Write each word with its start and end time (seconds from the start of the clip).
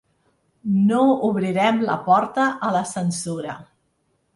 No 0.87 1.01
obrirem 1.29 1.79
la 1.91 2.01
porta 2.11 2.49
a 2.71 2.77
la 2.81 2.87
censura. 2.97 3.65